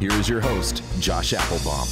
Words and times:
Here 0.00 0.12
is 0.12 0.28
your 0.28 0.40
host, 0.40 0.80
Josh 1.00 1.32
Appelbaum. 1.32 1.88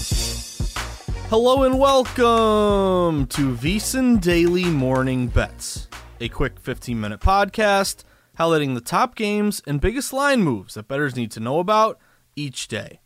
Hello 1.29 1.65
and 1.65 1.77
welcome 1.77 3.27
to 3.27 3.57
VSiN 3.57 4.21
Daily 4.21 4.67
Morning 4.67 5.27
Bets, 5.27 5.89
a 6.21 6.29
quick 6.29 6.61
15 6.61 7.01
minute 7.01 7.19
podcast 7.19 8.05
highlighting 8.39 8.75
the 8.75 8.81
top 8.81 9.17
games 9.17 9.61
and 9.67 9.81
biggest 9.81 10.13
line 10.13 10.43
moves 10.43 10.75
that 10.75 10.87
bettors 10.87 11.17
need 11.17 11.33
to 11.33 11.41
know 11.41 11.59
about 11.59 11.99
each 12.37 12.69
day. 12.69 13.01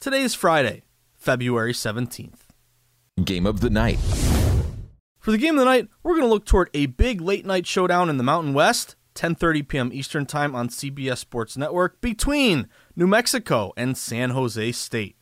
Today 0.00 0.22
is 0.22 0.34
Friday, 0.34 0.84
February 1.14 1.74
17th. 1.74 2.40
Game 3.22 3.44
of 3.44 3.60
the 3.60 3.68
night. 3.68 3.98
For 5.20 5.30
the 5.30 5.36
game 5.36 5.56
of 5.56 5.58
the 5.58 5.66
night, 5.66 5.88
we're 6.02 6.14
going 6.14 6.22
to 6.22 6.32
look 6.32 6.46
toward 6.46 6.70
a 6.72 6.86
big 6.86 7.20
late 7.20 7.44
night 7.44 7.66
showdown 7.66 8.08
in 8.08 8.16
the 8.16 8.24
Mountain 8.24 8.54
West 8.54 8.96
10:30 9.14 9.68
p.m. 9.68 9.90
Eastern 9.92 10.26
Time 10.26 10.54
on 10.54 10.68
CBS 10.68 11.18
Sports 11.18 11.56
Network 11.56 12.00
between 12.00 12.68
New 12.94 13.06
Mexico 13.06 13.72
and 13.74 13.96
San 13.96 14.30
Jose 14.30 14.72
State. 14.72 15.16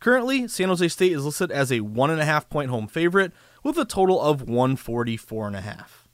Currently, 0.00 0.48
San 0.48 0.68
Jose 0.68 0.88
State 0.88 1.12
is 1.12 1.24
listed 1.24 1.52
as 1.52 1.70
a 1.70 1.80
one 1.80 2.10
and 2.10 2.20
a 2.20 2.24
half 2.24 2.48
point 2.48 2.70
home 2.70 2.88
favorite 2.88 3.32
with 3.62 3.78
a 3.78 3.84
total 3.84 4.20
of 4.20 4.42
144 4.42 5.46
and 5.46 5.56
a 5.56 5.60
half. 5.60 6.08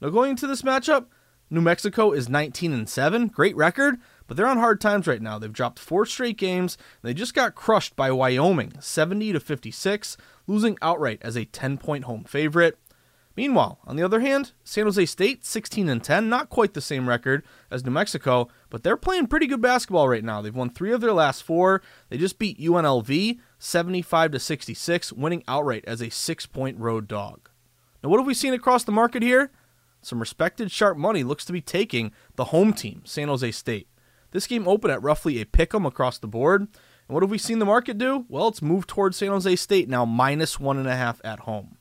Now 0.00 0.10
going 0.10 0.30
into 0.30 0.46
this 0.46 0.60
matchup, 0.60 1.06
New 1.48 1.62
Mexico 1.62 2.12
is 2.12 2.28
19 2.28 2.72
and 2.72 2.88
7, 2.88 3.28
great 3.28 3.56
record, 3.56 3.96
but 4.26 4.36
they're 4.36 4.46
on 4.46 4.58
hard 4.58 4.80
times 4.80 5.06
right 5.06 5.22
now. 5.22 5.38
They've 5.38 5.52
dropped 5.52 5.78
four 5.78 6.04
straight 6.04 6.36
games. 6.36 6.76
they 7.02 7.14
just 7.14 7.34
got 7.34 7.54
crushed 7.54 7.96
by 7.96 8.10
Wyoming, 8.10 8.74
70 8.78 9.32
to 9.32 9.40
56, 9.40 10.16
losing 10.46 10.76
outright 10.82 11.18
as 11.22 11.36
a 11.36 11.46
10 11.46 11.78
point 11.78 12.04
home 12.04 12.24
favorite. 12.24 12.78
Meanwhile, 13.34 13.78
on 13.86 13.96
the 13.96 14.02
other 14.02 14.20
hand, 14.20 14.52
San 14.62 14.84
Jose 14.84 15.06
State 15.06 15.44
16 15.44 15.88
and 15.88 16.04
10, 16.04 16.28
not 16.28 16.50
quite 16.50 16.74
the 16.74 16.82
same 16.82 17.08
record 17.08 17.42
as 17.70 17.84
New 17.84 17.90
Mexico, 17.90 18.48
but 18.68 18.82
they're 18.82 18.96
playing 18.96 19.26
pretty 19.26 19.46
good 19.46 19.62
basketball 19.62 20.08
right 20.08 20.22
now. 20.22 20.42
They've 20.42 20.54
won 20.54 20.68
3 20.68 20.92
of 20.92 21.00
their 21.00 21.14
last 21.14 21.42
4. 21.42 21.80
They 22.10 22.18
just 22.18 22.38
beat 22.38 22.60
UNLV 22.60 23.38
75 23.58 24.32
to 24.32 24.38
66, 24.38 25.12
winning 25.14 25.42
outright 25.48 25.84
as 25.86 26.02
a 26.02 26.08
6-point 26.08 26.78
road 26.78 27.08
dog. 27.08 27.48
Now, 28.02 28.10
what 28.10 28.18
have 28.18 28.26
we 28.26 28.34
seen 28.34 28.52
across 28.52 28.84
the 28.84 28.92
market 28.92 29.22
here? 29.22 29.50
Some 30.02 30.20
respected 30.20 30.70
sharp 30.70 30.98
money 30.98 31.22
looks 31.22 31.44
to 31.46 31.52
be 31.52 31.60
taking 31.62 32.12
the 32.36 32.46
home 32.46 32.72
team, 32.72 33.02
San 33.04 33.28
Jose 33.28 33.52
State. 33.52 33.88
This 34.32 34.46
game 34.46 34.66
opened 34.66 34.92
at 34.92 35.02
roughly 35.02 35.40
a 35.40 35.46
pick 35.46 35.74
'em 35.74 35.86
across 35.86 36.18
the 36.18 36.26
board. 36.26 36.62
And 36.62 37.14
what 37.14 37.22
have 37.22 37.30
we 37.30 37.38
seen 37.38 37.60
the 37.60 37.64
market 37.64 37.98
do? 37.98 38.26
Well, 38.28 38.48
it's 38.48 38.60
moved 38.60 38.88
towards 38.88 39.16
San 39.16 39.28
Jose 39.28 39.56
State 39.56 39.88
now 39.88 40.04
minus 40.04 40.58
one 40.58 40.76
and 40.76 40.88
a 40.88 40.96
half 40.96 41.20
at 41.24 41.40
home. 41.40 41.76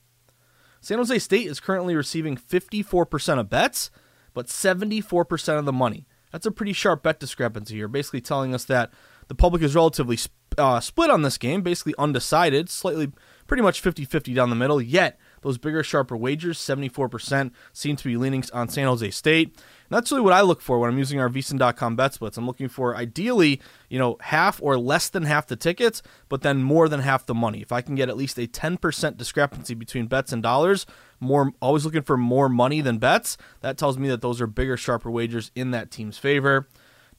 San 0.81 0.98
Jose 0.98 1.19
State 1.19 1.48
is 1.48 1.60
currently 1.60 1.95
receiving 1.95 2.36
54% 2.36 3.39
of 3.39 3.50
bets, 3.50 3.92
but 4.33 4.48
74% 4.48 5.60
of 5.60 5.66
the 5.66 5.72
money. 5.72 6.07
That's 6.31 6.45
a 6.45 6.51
pretty 6.51 6.74
sharp 6.74 7.04
bet 7.04 7.19
discrepancy 7.19 7.75
here, 7.75 7.88
basically 7.88 8.22
telling 8.22 8.56
us 8.56 8.66
that 8.66 8.92
the 9.28 9.36
public 9.36 9.62
is 9.62 9.75
relatively 9.75 10.18
uh, 10.57 10.80
split 10.80 11.10
on 11.10 11.22
this 11.22 11.38
game, 11.38 11.62
basically 11.62 11.94
undecided, 11.98 12.69
slightly 12.69 13.12
pretty 13.48 13.63
much 13.63 13.81
50 13.81 14.06
50 14.06 14.33
down 14.33 14.50
the 14.50 14.56
middle, 14.56 14.81
yet 14.81 15.19
those 15.42 15.57
bigger, 15.57 15.83
sharper 15.83 16.18
wagers, 16.18 16.57
74% 16.57 17.51
seem 17.74 17.95
to 17.95 18.04
be 18.04 18.18
leaning 18.18 18.44
on 18.54 18.69
San 18.69 18.86
Jose 18.88 19.12
State. 19.12 19.56
That's 19.92 20.10
really 20.10 20.24
what 20.24 20.32
I 20.32 20.40
look 20.40 20.62
for 20.62 20.80
when 20.80 20.90
I'm 20.90 20.98
using 20.98 21.20
our 21.20 21.30
VSiN.com 21.30 21.98
bet 21.98 22.14
splits. 22.14 22.38
I'm 22.38 22.48
looking 22.48 22.70
for 22.70 22.96
ideally, 22.96 23.60
you 23.90 24.00
know, 24.00 24.16
half 24.22 24.62
or 24.64 24.78
less 24.78 25.10
than 25.10 25.24
half 25.24 25.48
the 25.48 25.58
tickets, 25.58 26.02
but 26.30 26.44
then 26.44 26.64
more 26.64 26.88
than 26.88 27.02
half 27.02 27.26
the 27.26 27.34
money. 27.34 27.62
If 27.62 27.74
I 27.74 27.82
can 27.82 27.96
get 27.96 28.08
at 28.08 28.16
least 28.16 28.40
a 28.40 28.48
10% 28.48 29.18
discrepancy 29.18 29.74
between 29.74 30.08
bets 30.08 30.32
and 30.32 30.42
dollars, 30.42 30.86
more 31.20 31.52
always 31.62 31.84
looking 31.84 32.04
for 32.04 32.16
more 32.16 32.48
money 32.48 32.80
than 32.80 33.00
bets, 33.00 33.38
that 33.60 33.78
tells 33.78 33.98
me 33.98 34.08
that 34.08 34.22
those 34.22 34.40
are 34.40 34.48
bigger, 34.48 34.78
sharper 34.78 35.12
wagers 35.12 35.52
in 35.56 35.72
that 35.72 35.92
team's 35.92 36.18
favor. 36.18 36.70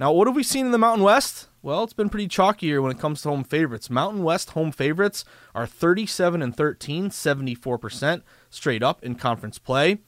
Now, 0.00 0.10
what 0.10 0.26
have 0.26 0.34
we 0.34 0.42
seen 0.42 0.64
in 0.64 0.72
the 0.72 0.78
Mountain 0.78 1.04
West? 1.04 1.48
Well, 1.60 1.84
it's 1.84 1.92
been 1.92 2.08
pretty 2.08 2.26
chalky 2.26 2.68
here 2.68 2.80
when 2.80 2.90
it 2.90 2.98
comes 2.98 3.20
to 3.22 3.28
home 3.28 3.44
favorites. 3.44 3.90
Mountain 3.90 4.22
West 4.22 4.50
home 4.50 4.72
favorites 4.72 5.26
are 5.54 5.66
37 5.66 6.40
and 6.40 6.56
13, 6.56 7.10
74% 7.10 8.22
straight 8.48 8.82
up 8.82 9.04
in 9.04 9.14
conference 9.14 9.58
play. 9.58 9.98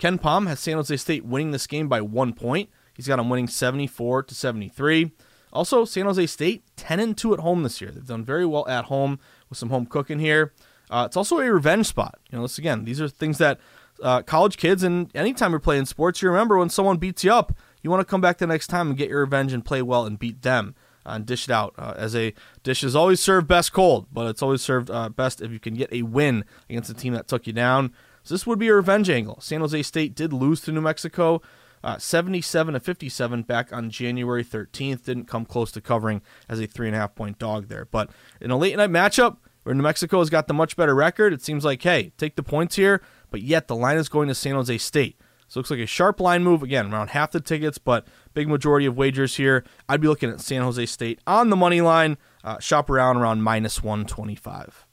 KenPom 0.00 0.48
has 0.48 0.58
San 0.58 0.76
Jose 0.76 0.96
State 0.96 1.24
winning 1.24 1.50
this 1.50 1.66
game 1.66 1.88
by 1.88 2.00
one 2.00 2.32
point. 2.32 2.70
He's 2.94 3.06
got 3.06 3.16
them 3.16 3.28
winning 3.28 3.48
74 3.48 4.24
to 4.24 4.34
73. 4.34 5.12
Also, 5.52 5.84
San 5.84 6.06
Jose 6.06 6.26
State 6.26 6.64
10 6.76 7.00
and 7.00 7.16
2 7.16 7.34
at 7.34 7.40
home 7.40 7.62
this 7.62 7.80
year. 7.80 7.90
They've 7.90 8.04
done 8.04 8.24
very 8.24 8.46
well 8.46 8.66
at 8.68 8.86
home 8.86 9.18
with 9.48 9.58
some 9.58 9.68
home 9.68 9.86
cooking 9.86 10.18
here. 10.18 10.54
Uh, 10.88 11.04
it's 11.06 11.16
also 11.16 11.38
a 11.38 11.52
revenge 11.52 11.86
spot. 11.86 12.18
You 12.30 12.38
know, 12.38 12.42
this 12.42 12.58
again, 12.58 12.84
these 12.84 13.00
are 13.00 13.08
things 13.08 13.38
that 13.38 13.60
uh, 14.02 14.22
college 14.22 14.56
kids 14.56 14.82
and 14.82 15.14
anytime 15.14 15.50
you're 15.50 15.60
playing 15.60 15.86
sports, 15.86 16.22
you 16.22 16.28
remember 16.28 16.56
when 16.56 16.70
someone 16.70 16.96
beats 16.96 17.22
you 17.22 17.32
up, 17.32 17.52
you 17.82 17.90
want 17.90 18.00
to 18.00 18.10
come 18.10 18.20
back 18.20 18.38
the 18.38 18.46
next 18.46 18.68
time 18.68 18.88
and 18.88 18.96
get 18.96 19.08
your 19.08 19.20
revenge 19.20 19.52
and 19.52 19.64
play 19.64 19.82
well 19.82 20.06
and 20.06 20.18
beat 20.18 20.42
them 20.42 20.74
uh, 21.04 21.10
and 21.10 21.26
dish 21.26 21.44
it 21.44 21.52
out. 21.52 21.74
Uh, 21.78 21.94
as 21.96 22.16
a 22.16 22.34
dish 22.62 22.82
is 22.82 22.96
always 22.96 23.20
served 23.20 23.46
best 23.46 23.72
cold, 23.72 24.06
but 24.12 24.26
it's 24.26 24.42
always 24.42 24.62
served 24.62 24.90
uh, 24.90 25.08
best 25.08 25.40
if 25.40 25.50
you 25.50 25.60
can 25.60 25.74
get 25.74 25.92
a 25.92 26.02
win 26.02 26.44
against 26.68 26.90
a 26.90 26.94
team 26.94 27.12
that 27.12 27.28
took 27.28 27.46
you 27.46 27.52
down. 27.52 27.92
This 28.30 28.46
would 28.46 28.58
be 28.58 28.68
a 28.68 28.74
revenge 28.74 29.10
angle. 29.10 29.38
San 29.40 29.60
Jose 29.60 29.82
State 29.82 30.14
did 30.14 30.32
lose 30.32 30.60
to 30.62 30.72
New 30.72 30.80
Mexico. 30.80 31.42
Uh, 31.82 31.96
77 31.96 32.74
to 32.74 32.80
57 32.80 33.42
back 33.42 33.72
on 33.72 33.90
January 33.90 34.44
13th. 34.44 35.04
Didn't 35.04 35.24
come 35.24 35.44
close 35.44 35.72
to 35.72 35.80
covering 35.80 36.22
as 36.48 36.60
a 36.60 36.66
three 36.66 36.88
and 36.88 36.96
a 36.96 36.98
half 36.98 37.14
point 37.14 37.38
dog 37.38 37.68
there. 37.68 37.86
But 37.86 38.10
in 38.40 38.50
a 38.50 38.56
late 38.56 38.76
night 38.76 38.90
matchup 38.90 39.38
where 39.62 39.74
New 39.74 39.82
Mexico 39.82 40.18
has 40.18 40.30
got 40.30 40.46
the 40.46 40.54
much 40.54 40.76
better 40.76 40.94
record, 40.94 41.32
it 41.32 41.42
seems 41.42 41.64
like, 41.64 41.82
hey, 41.82 42.12
take 42.18 42.36
the 42.36 42.42
points 42.42 42.76
here, 42.76 43.02
but 43.30 43.42
yet 43.42 43.66
the 43.66 43.76
line 43.76 43.96
is 43.96 44.08
going 44.08 44.28
to 44.28 44.34
San 44.34 44.54
Jose 44.54 44.76
State. 44.78 45.18
So 45.48 45.58
looks 45.58 45.70
like 45.70 45.80
a 45.80 45.86
sharp 45.86 46.20
line 46.20 46.44
move. 46.44 46.62
Again, 46.62 46.92
around 46.92 47.10
half 47.10 47.32
the 47.32 47.40
tickets, 47.40 47.78
but 47.78 48.06
big 48.34 48.46
majority 48.46 48.86
of 48.86 48.96
wagers 48.96 49.36
here. 49.36 49.64
I'd 49.88 50.00
be 50.00 50.06
looking 50.06 50.30
at 50.30 50.40
San 50.40 50.62
Jose 50.62 50.86
State 50.86 51.20
on 51.26 51.50
the 51.50 51.56
money 51.56 51.80
line. 51.80 52.18
Uh, 52.44 52.60
shop 52.60 52.88
around 52.88 53.16
around 53.16 53.42
minus 53.42 53.82
125. 53.82 54.86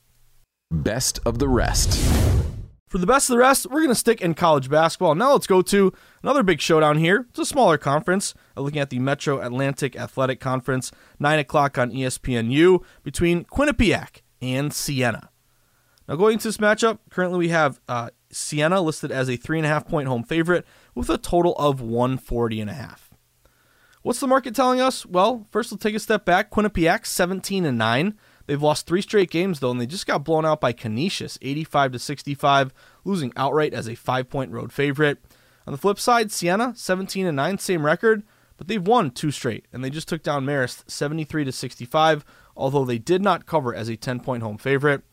Best 0.71 1.19
of 1.25 1.37
the 1.37 1.47
rest. 1.47 2.36
For 2.87 2.99
the 2.99 3.05
best 3.05 3.29
of 3.29 3.33
the 3.33 3.39
rest, 3.39 3.65
we're 3.65 3.81
going 3.81 3.89
to 3.89 3.95
stick 3.95 4.21
in 4.21 4.33
college 4.33 4.69
basketball. 4.69 5.13
Now 5.13 5.33
let's 5.33 5.45
go 5.45 5.61
to 5.61 5.91
another 6.23 6.41
big 6.41 6.61
showdown 6.61 6.97
here. 6.97 7.25
It's 7.29 7.39
a 7.39 7.45
smaller 7.45 7.77
conference. 7.77 8.33
Uh, 8.55 8.61
looking 8.61 8.79
at 8.79 8.89
the 8.89 8.99
Metro 8.99 9.41
Atlantic 9.41 9.97
Athletic 9.97 10.39
Conference, 10.39 10.93
9 11.19 11.39
o'clock 11.39 11.77
on 11.77 11.91
ESPNU 11.91 12.81
between 13.03 13.43
Quinnipiac 13.43 14.21
and 14.41 14.73
Siena. 14.73 15.29
Now, 16.07 16.15
going 16.15 16.33
into 16.33 16.47
this 16.47 16.57
matchup, 16.57 16.99
currently 17.09 17.39
we 17.39 17.49
have 17.49 17.81
uh, 17.89 18.11
Siena 18.31 18.79
listed 18.79 19.11
as 19.11 19.29
a 19.29 19.35
three 19.35 19.57
and 19.59 19.65
a 19.65 19.69
half 19.69 19.85
point 19.85 20.07
home 20.07 20.23
favorite 20.23 20.65
with 20.95 21.09
a 21.09 21.17
total 21.17 21.55
of 21.57 21.81
140 21.81 22.61
and 22.61 22.69
a 22.69 22.73
half. 22.73 23.09
What's 24.01 24.21
the 24.21 24.27
market 24.27 24.55
telling 24.55 24.79
us? 24.79 25.05
Well, 25.05 25.45
first 25.51 25.71
we'll 25.71 25.77
take 25.77 25.95
a 25.95 25.99
step 25.99 26.23
back. 26.23 26.51
Quinnipiac 26.51 27.05
17 27.05 27.65
and 27.65 27.77
9. 27.77 28.17
They've 28.47 28.61
lost 28.61 28.87
three 28.87 29.01
straight 29.01 29.29
games 29.29 29.59
though, 29.59 29.71
and 29.71 29.79
they 29.79 29.85
just 29.85 30.07
got 30.07 30.23
blown 30.23 30.45
out 30.45 30.61
by 30.61 30.71
Canisius, 30.71 31.37
85 31.41 31.91
to 31.91 31.99
65, 31.99 32.73
losing 33.03 33.33
outright 33.35 33.73
as 33.73 33.87
a 33.87 33.95
five-point 33.95 34.51
road 34.51 34.71
favorite. 34.71 35.19
On 35.67 35.73
the 35.73 35.77
flip 35.77 35.99
side, 35.99 36.31
Siena 36.31 36.73
17 36.75 37.27
and 37.27 37.35
9, 37.35 37.57
same 37.57 37.85
record, 37.85 38.23
but 38.55 38.67
they've 38.67 38.85
won 38.85 39.11
two 39.11 39.31
straight, 39.31 39.65
and 39.73 39.83
they 39.83 39.89
just 39.89 40.07
took 40.07 40.23
down 40.23 40.45
Marist 40.45 40.89
73 40.89 41.43
to 41.43 41.51
65, 41.51 42.23
although 42.55 42.85
they 42.85 42.97
did 42.97 43.21
not 43.21 43.45
cover 43.45 43.75
as 43.75 43.89
a 43.89 43.97
10-point 43.97 44.41
home 44.41 44.57
favorite. 44.57 45.03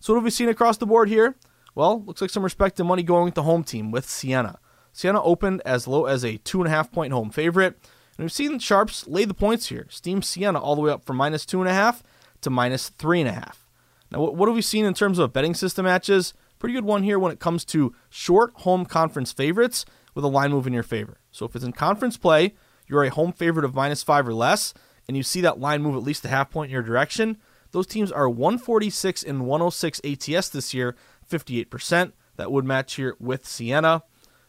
So 0.00 0.14
what 0.14 0.18
have 0.18 0.24
we 0.24 0.30
seen 0.30 0.48
across 0.48 0.78
the 0.78 0.86
board 0.86 1.10
here? 1.10 1.36
Well, 1.74 2.02
looks 2.04 2.22
like 2.22 2.30
some 2.30 2.42
respect 2.42 2.80
and 2.80 2.88
money 2.88 3.02
going 3.02 3.26
with 3.26 3.34
the 3.34 3.42
home 3.42 3.64
team 3.64 3.90
with 3.90 4.08
Siena. 4.08 4.58
Siena 4.92 5.22
opened 5.22 5.60
as 5.66 5.86
low 5.86 6.06
as 6.06 6.24
a 6.24 6.38
two 6.38 6.60
and 6.60 6.66
a 6.66 6.70
half 6.70 6.90
point 6.90 7.12
home 7.12 7.30
favorite, 7.30 7.78
and 8.16 8.24
we've 8.24 8.32
seen 8.32 8.58
Sharps 8.58 9.06
lay 9.06 9.26
the 9.26 9.34
points 9.34 9.66
here. 9.66 9.86
Steam 9.90 10.22
Siena 10.22 10.58
all 10.58 10.74
the 10.74 10.80
way 10.80 10.90
up 10.90 11.04
from 11.04 11.16
minus 11.16 11.44
two 11.44 11.60
and 11.60 11.68
a 11.68 11.74
half 11.74 12.02
to 12.42 12.50
minus 12.50 12.90
three 12.90 13.20
and 13.20 13.28
a 13.28 13.32
half. 13.32 13.66
Now, 14.10 14.20
what 14.22 14.48
have 14.48 14.54
we 14.54 14.62
seen 14.62 14.84
in 14.84 14.94
terms 14.94 15.18
of 15.18 15.32
betting 15.32 15.54
system 15.54 15.84
matches? 15.84 16.34
Pretty 16.58 16.74
good 16.74 16.84
one 16.84 17.02
here 17.02 17.18
when 17.18 17.32
it 17.32 17.40
comes 17.40 17.64
to 17.66 17.94
short 18.08 18.52
home 18.56 18.84
conference 18.86 19.32
favorites 19.32 19.84
with 20.14 20.24
a 20.24 20.28
line 20.28 20.50
move 20.50 20.66
in 20.66 20.72
your 20.72 20.82
favor. 20.82 21.18
So 21.30 21.46
if 21.46 21.54
it's 21.54 21.64
in 21.64 21.72
conference 21.72 22.16
play, 22.16 22.54
you're 22.88 23.04
a 23.04 23.10
home 23.10 23.32
favorite 23.32 23.64
of 23.64 23.74
minus 23.74 24.02
five 24.02 24.26
or 24.26 24.34
less, 24.34 24.72
and 25.06 25.16
you 25.16 25.22
see 25.22 25.40
that 25.42 25.60
line 25.60 25.82
move 25.82 25.94
at 25.94 26.02
least 26.02 26.24
a 26.24 26.28
half 26.28 26.50
point 26.50 26.70
in 26.70 26.72
your 26.72 26.82
direction, 26.82 27.36
those 27.72 27.86
teams 27.86 28.10
are 28.10 28.28
146 28.28 29.22
and 29.22 29.46
106 29.46 30.00
ATS 30.04 30.48
this 30.48 30.72
year, 30.72 30.96
58%. 31.30 32.12
That 32.36 32.52
would 32.52 32.64
match 32.64 32.94
here 32.94 33.16
with 33.18 33.46
Siena. 33.46 34.04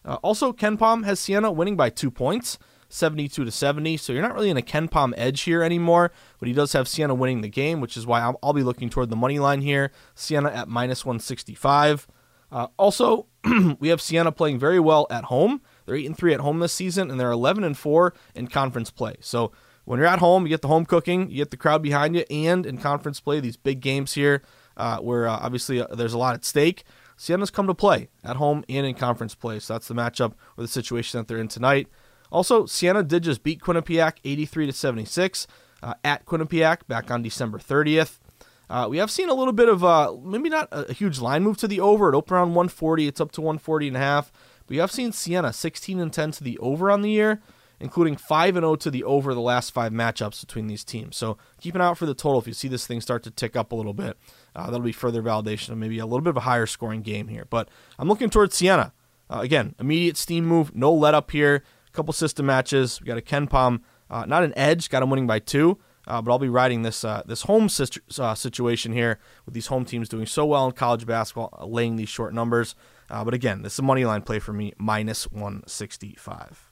Uh, 0.05 0.15
also, 0.21 0.53
KenPom 0.53 1.05
has 1.05 1.19
Siena 1.19 1.51
winning 1.51 1.75
by 1.75 1.89
two 1.89 2.11
points, 2.11 2.57
72 2.89 3.45
to 3.45 3.51
70. 3.51 3.97
So 3.97 4.11
you're 4.11 4.21
not 4.21 4.33
really 4.33 4.49
in 4.49 4.57
a 4.57 4.61
KenPom 4.61 5.13
edge 5.15 5.41
here 5.41 5.63
anymore, 5.63 6.11
but 6.39 6.47
he 6.47 6.53
does 6.53 6.73
have 6.73 6.87
Siena 6.87 7.13
winning 7.13 7.41
the 7.41 7.49
game, 7.49 7.79
which 7.79 7.95
is 7.95 8.05
why 8.05 8.21
I'll, 8.21 8.37
I'll 8.43 8.53
be 8.53 8.63
looking 8.63 8.89
toward 8.89 9.09
the 9.09 9.15
money 9.15 9.39
line 9.39 9.61
here. 9.61 9.91
Siena 10.15 10.49
at 10.49 10.67
minus 10.67 11.05
165. 11.05 12.07
Uh, 12.51 12.67
also, 12.77 13.27
we 13.79 13.89
have 13.89 14.01
Siena 14.01 14.31
playing 14.31 14.59
very 14.59 14.79
well 14.79 15.07
at 15.09 15.25
home. 15.25 15.61
They're 15.85 15.95
8 15.95 16.07
and 16.07 16.17
3 16.17 16.33
at 16.33 16.39
home 16.39 16.59
this 16.59 16.73
season, 16.73 17.09
and 17.09 17.19
they're 17.19 17.31
11 17.31 17.63
and 17.63 17.77
4 17.77 18.13
in 18.35 18.47
conference 18.47 18.91
play. 18.91 19.15
So 19.21 19.51
when 19.85 19.99
you're 19.99 20.07
at 20.07 20.19
home, 20.19 20.43
you 20.43 20.49
get 20.49 20.61
the 20.61 20.67
home 20.67 20.85
cooking, 20.85 21.29
you 21.29 21.37
get 21.37 21.51
the 21.51 21.57
crowd 21.57 21.81
behind 21.81 22.15
you, 22.15 22.25
and 22.29 22.65
in 22.65 22.77
conference 22.77 23.19
play, 23.19 23.39
these 23.39 23.57
big 23.57 23.81
games 23.81 24.13
here 24.13 24.41
uh, 24.79 24.97
where 24.99 25.27
uh, 25.27 25.37
obviously 25.41 25.81
uh, 25.81 25.87
there's 25.93 26.13
a 26.13 26.17
lot 26.17 26.33
at 26.33 26.45
stake. 26.45 26.83
Siena's 27.17 27.51
come 27.51 27.67
to 27.67 27.75
play 27.75 28.07
at 28.23 28.37
home 28.37 28.63
and 28.69 28.85
in 28.87 28.95
conference 28.95 29.35
play, 29.35 29.59
so 29.59 29.73
that's 29.73 29.87
the 29.87 29.93
matchup 29.93 30.33
or 30.57 30.63
the 30.63 30.67
situation 30.67 31.19
that 31.19 31.27
they're 31.27 31.37
in 31.37 31.49
tonight. 31.49 31.87
Also, 32.31 32.65
Siena 32.65 33.03
did 33.03 33.23
just 33.23 33.43
beat 33.43 33.61
Quinnipiac 33.61 34.17
83 34.23 34.67
to 34.67 34.73
76 34.73 35.47
uh, 35.81 35.93
at 36.03 36.25
Quinnipiac 36.25 36.87
back 36.87 37.09
on 37.11 37.21
December 37.21 37.57
30th. 37.57 38.19
Uh, 38.69 38.87
we 38.87 38.97
have 38.97 39.09
seen 39.09 39.29
a 39.29 39.33
little 39.33 39.53
bit 39.53 39.67
of 39.67 39.83
uh, 39.83 40.13
maybe 40.23 40.49
not 40.49 40.67
a, 40.71 40.93
huge 40.93 41.19
line 41.19 41.43
move 41.43 41.57
to 41.57 41.67
the 41.67 41.79
over. 41.79 42.09
It 42.09 42.15
opened 42.15 42.35
around 42.35 42.49
140. 42.49 43.07
It's 43.07 43.19
up 43.19 43.31
to 43.33 43.41
140 43.41 43.87
and 43.87 43.97
a 43.97 43.99
half. 43.99 44.31
But 44.59 44.69
we 44.69 44.77
have 44.77 44.91
seen 44.91 45.11
Siena 45.11 45.51
16 45.51 45.99
and 45.99 46.13
10 46.13 46.31
to 46.31 46.43
the 46.43 46.57
over 46.59 46.91
on 46.91 47.01
the 47.01 47.09
year, 47.09 47.41
including 47.79 48.15
5 48.15 48.55
and 48.57 48.63
0 48.63 48.75
to 48.75 48.91
the 48.91 49.03
over 49.03 49.33
the 49.33 49.41
last 49.41 49.71
five 49.71 49.91
matchups 49.91 50.41
between 50.41 50.67
these 50.67 50.83
teams. 50.83 51.17
So 51.17 51.37
keep 51.59 51.73
an 51.73 51.81
eye 51.81 51.87
out 51.87 51.97
for 51.97 52.05
the 52.05 52.13
total 52.13 52.39
if 52.39 52.45
you 52.45 52.53
see 52.53 52.67
this 52.67 52.85
thing 52.85 53.01
start 53.01 53.23
to 53.23 53.31
tick 53.31 53.55
up 53.55 53.71
a 53.71 53.75
little 53.75 53.95
bit. 53.95 54.17
Uh, 54.55 54.65
that'll 54.65 54.81
be 54.81 54.91
further 54.91 55.23
validation 55.23 55.69
of 55.69 55.79
maybe 55.79 55.97
a 55.97 56.05
little 56.05 56.21
bit 56.21 56.31
of 56.31 56.37
a 56.37 56.41
higher 56.41 56.67
scoring 56.67 57.01
game 57.01 57.27
here. 57.27 57.45
But 57.49 57.69
I'm 57.97 58.07
looking 58.07 58.29
towards 58.29 58.55
Siena. 58.55 58.93
Uh, 59.31 59.39
again, 59.39 59.73
immediate 59.79 60.17
steam 60.17 60.45
move, 60.45 60.75
no 60.75 60.93
let 60.93 61.15
up 61.15 61.31
here 61.31 61.63
couple 61.99 62.13
system 62.13 62.45
matches. 62.45 63.01
We 63.01 63.07
got 63.07 63.17
a 63.17 63.21
KenPom, 63.21 63.81
uh, 64.09 64.23
not 64.25 64.43
an 64.43 64.53
edge, 64.57 64.89
got 64.89 65.03
him 65.03 65.09
winning 65.09 65.27
by 65.27 65.39
two. 65.39 65.77
Uh, 66.07 66.21
but 66.21 66.31
I'll 66.31 66.39
be 66.39 66.49
riding 66.49 66.81
this 66.81 67.03
uh, 67.03 67.21
this 67.25 67.43
home 67.43 67.67
situ- 67.67 67.99
uh, 68.17 68.33
situation 68.33 68.93
here 68.93 69.19
with 69.45 69.53
these 69.53 69.67
home 69.67 69.83
teams 69.83 70.07
doing 70.07 70.25
so 70.25 70.45
well 70.45 70.65
in 70.65 70.71
college 70.71 71.05
basketball, 71.05 71.53
uh, 71.59 71.65
laying 71.65 71.97
these 71.97 72.09
short 72.09 72.33
numbers. 72.33 72.73
Uh, 73.09 73.23
but 73.25 73.33
again, 73.33 73.61
this 73.61 73.73
is 73.73 73.79
a 73.79 73.83
money 73.83 74.05
line 74.05 74.21
play 74.21 74.39
for 74.39 74.53
me, 74.53 74.73
minus 74.77 75.29
165. 75.29 76.71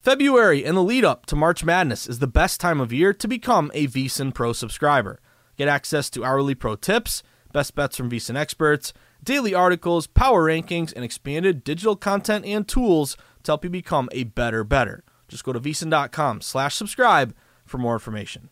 February 0.00 0.64
and 0.64 0.76
the 0.76 0.82
lead 0.82 1.04
up 1.04 1.26
to 1.26 1.36
March 1.36 1.62
Madness 1.62 2.08
is 2.08 2.20
the 2.20 2.26
best 2.26 2.58
time 2.58 2.80
of 2.80 2.92
year 2.92 3.12
to 3.12 3.28
become 3.28 3.70
a 3.74 3.86
VSiN 3.86 4.32
Pro 4.32 4.52
subscriber. 4.54 5.20
Get 5.56 5.68
access 5.68 6.08
to 6.10 6.24
hourly 6.24 6.54
pro 6.54 6.74
tips, 6.74 7.22
best 7.52 7.74
bets 7.74 7.96
from 7.96 8.10
VSiN 8.10 8.34
experts, 8.34 8.92
daily 9.22 9.54
articles, 9.54 10.06
power 10.06 10.46
rankings, 10.46 10.92
and 10.94 11.04
expanded 11.04 11.62
digital 11.62 11.96
content 11.96 12.44
and 12.44 12.66
tools 12.66 13.16
to 13.48 13.52
help 13.52 13.64
you 13.64 13.70
become 13.70 14.08
a 14.12 14.24
better 14.24 14.62
better. 14.62 15.02
Just 15.26 15.42
go 15.42 15.52
to 15.52 15.60
vsin.com 15.60 16.42
slash 16.42 16.74
subscribe 16.74 17.34
for 17.64 17.78
more 17.78 17.94
information. 17.94 18.50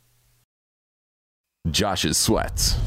Josh's 1.70 2.16
Sweats. 2.16 2.78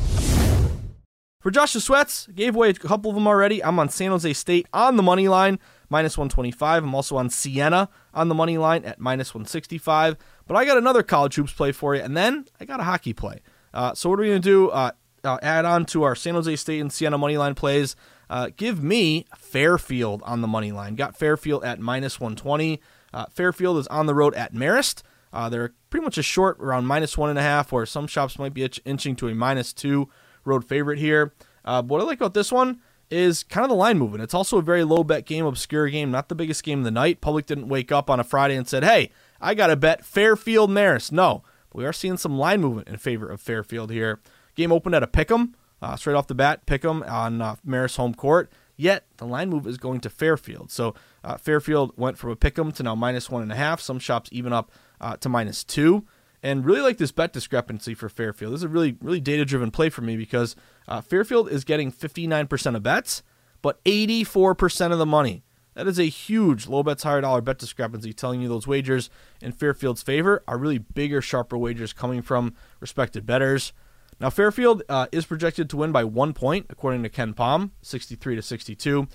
For 1.42 1.52
Josh's 1.52 1.84
Sweats, 1.84 2.28
gave 2.28 2.56
away 2.56 2.70
a 2.70 2.74
couple 2.74 3.10
of 3.12 3.16
them 3.16 3.28
already. 3.28 3.64
I'm 3.64 3.80
on 3.80 3.90
San 3.90 4.12
Jose 4.12 4.34
State 4.34 4.68
on 4.74 4.98
the 4.98 5.04
money 5.04 5.28
line, 5.28 5.60
minus 5.90 6.18
125. 6.18 6.84
I'm 6.84 6.96
also 6.96 7.16
on 7.16 7.30
Siena 7.30 7.90
on 8.14 8.28
the 8.28 8.36
money 8.36 8.58
line 8.58 8.84
at 8.86 9.00
minus 9.00 9.34
165. 9.34 10.18
But 10.48 10.56
I 10.56 10.66
got 10.66 10.78
another 10.78 11.04
college 11.04 11.36
hoops 11.36 11.54
play 11.54 11.72
for 11.72 11.96
you, 11.96 12.02
and 12.02 12.18
then 12.18 12.46
I 12.60 12.66
got 12.66 12.80
a 12.80 12.84
hockey 12.84 13.14
play. 13.14 13.40
Uh, 13.74 13.94
so 13.94 14.10
what 14.10 14.20
are 14.20 14.24
we 14.24 14.30
going 14.30 14.42
to 14.42 14.50
do? 14.50 14.70
Uh, 14.70 14.92
uh, 15.24 15.38
add 15.42 15.66
on 15.66 15.86
to 15.86 16.04
our 16.04 16.16
San 16.16 16.34
Jose 16.34 16.56
State 16.56 16.80
and 16.80 16.92
Siena 16.92 17.18
money 17.18 17.38
line 17.38 17.56
plays. 17.56 17.96
Uh, 18.30 18.50
give 18.56 18.84
me 18.84 19.26
Fairfield 19.38 20.22
on 20.24 20.42
the 20.42 20.48
money 20.48 20.72
line. 20.72 20.96
Got 20.96 21.18
Fairfield 21.18 21.64
at 21.64 21.80
minus 21.80 22.20
120. 22.20 22.80
Uh, 23.14 23.26
Fairfield 23.32 23.78
is 23.78 23.88
on 23.88 24.06
the 24.06 24.14
road 24.14 24.36
at 24.36 24.54
Marist. 24.54 25.02
Uh, 25.34 25.50
they're 25.50 25.74
pretty 25.90 26.04
much 26.04 26.18
a 26.18 26.24
short, 26.24 26.58
around 26.60 26.86
minus 26.86 27.18
one 27.18 27.30
and 27.30 27.40
a 27.40 27.44
half, 27.44 27.72
or 27.74 27.86
some 27.86 28.08
shops 28.08 28.38
might 28.40 28.54
be 28.54 28.68
inching 28.86 29.16
to 29.16 29.28
a 29.28 29.36
minus 29.36 29.74
two 29.74 30.10
road 30.46 30.66
favorite 30.66 31.00
here. 31.00 31.34
Uh, 31.66 31.82
what 31.84 32.02
I 32.02 32.04
like 32.04 32.20
about 32.20 32.34
this 32.34 32.52
one, 32.52 32.82
is 33.10 33.44
kind 33.44 33.64
of 33.66 33.70
the 33.70 33.76
line 33.76 33.98
movement. 33.98 34.24
It's 34.24 34.34
also 34.34 34.58
a 34.58 34.62
very 34.62 34.84
low 34.84 35.04
bet 35.04 35.26
game, 35.26 35.46
obscure 35.46 35.90
game, 35.90 36.12
not 36.12 36.30
the 36.30 36.36
biggest 36.36 36.64
game 36.64 36.80
of 36.80 36.86
the 36.86 36.92
night. 36.92 37.22
Public 37.22 37.46
didn't 37.46 37.68
wake 37.68 37.92
up 37.92 38.10
on 38.10 38.20
a 38.20 38.24
Friday 38.24 38.56
and 38.56 38.68
said, 38.68 38.84
hey, 38.84 39.12
I 39.42 39.56
got 39.56 39.68
to 39.68 39.76
bet 39.76 40.06
Fairfield 40.06 40.70
Marist. 40.70 41.12
No, 41.12 41.44
we 41.74 41.86
are 41.86 41.94
seeing 41.94 42.18
some 42.18 42.38
line 42.38 42.62
movement 42.62 42.88
in 42.88 42.98
favor 42.98 43.28
of 43.28 43.42
Fairfield 43.42 43.92
here. 43.92 44.20
Game 44.56 44.72
opened 44.72 44.96
at 44.96 45.04
a 45.04 45.08
pick 45.08 45.32
'em, 45.32 45.56
uh, 45.82 45.96
straight 45.96 46.16
off 46.16 46.28
the 46.28 46.36
bat, 46.36 46.66
pick 46.66 46.84
'em 46.84 47.04
on 47.04 47.42
uh, 47.42 47.56
Marist 47.68 47.98
home 47.98 48.14
court. 48.14 48.52
Yet 48.76 49.06
the 49.18 49.26
line 49.26 49.50
move 49.50 49.68
is 49.68 49.78
going 49.78 50.00
to 50.02 50.10
Fairfield. 50.10 50.72
So 50.72 50.96
uh, 51.24 51.36
Fairfield 51.38 51.92
went 51.98 52.18
from 52.18 52.30
a 52.30 52.36
pick 52.36 52.58
'em 52.58 52.72
to 52.74 52.84
now 52.84 52.96
minus 52.96 53.30
one 53.30 53.42
and 53.42 53.52
a 53.52 53.56
half. 53.56 53.82
Some 53.82 54.00
shops 54.00 54.30
even 54.32 54.54
up 54.54 54.72
uh, 55.02 55.18
to 55.18 55.30
minus 55.30 55.64
two. 55.64 56.06
And 56.42 56.66
really 56.66 56.80
like 56.82 56.98
this 56.98 57.12
bet 57.12 57.34
discrepancy 57.34 57.94
for 57.94 58.08
Fairfield. 58.08 58.54
This 58.54 58.60
is 58.60 58.64
a 58.64 58.70
really, 58.70 58.96
really 59.02 59.20
data 59.20 59.44
driven 59.44 59.72
play 59.72 59.90
for 59.90 60.02
me 60.02 60.16
because 60.16 60.56
uh, 60.88 61.02
Fairfield 61.02 61.50
is 61.50 61.66
getting 61.66 61.92
59% 61.92 62.76
of 62.76 62.84
bets, 62.84 63.24
but 63.62 63.84
84% 63.84 64.94
of 64.94 65.00
the 65.00 65.06
money. 65.06 65.44
That 65.74 65.88
is 65.88 66.00
a 66.00 66.04
huge 66.04 66.68
low 66.68 66.84
bets 66.84 67.04
higher 67.04 67.22
dollar 67.22 67.42
bet 67.42 67.58
discrepancy, 67.58 68.14
telling 68.14 68.42
you 68.42 68.48
those 68.48 68.68
wagers 68.68 69.10
in 69.42 69.52
Fairfield's 69.52 70.04
favor 70.04 70.44
are 70.48 70.58
really 70.58 70.78
bigger, 70.78 71.22
sharper 71.22 71.58
wagers 71.58 71.94
coming 71.94 72.22
from 72.22 72.54
respected 72.80 73.26
bettors. 73.26 73.74
Now 74.20 74.30
Fairfield 74.30 74.84
uh, 74.90 75.08
is 75.12 75.26
projected 75.26 75.70
to 75.70 75.78
win 75.78 75.92
by 75.92 76.04
one 76.04 76.34
point, 76.34 76.68
according 76.70 77.04
to 77.04 77.10
KenPom, 77.10 77.72
63 77.82 78.36
to 78.36 78.42
62. 78.42 79.08